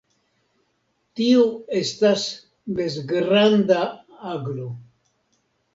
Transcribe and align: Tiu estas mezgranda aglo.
Tiu 1.19 1.43
estas 1.81 2.25
mezgranda 2.81 3.81
aglo. 4.35 4.69